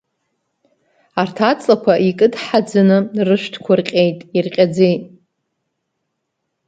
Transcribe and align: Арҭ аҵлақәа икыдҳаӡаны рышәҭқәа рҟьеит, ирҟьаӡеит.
Арҭ 1.21 1.37
аҵлақәа 1.49 1.93
икыдҳаӡаны 2.09 2.97
рышәҭқәа 3.27 3.73
рҟьеит, 3.79 4.19
ирҟьаӡеит. 4.37 5.03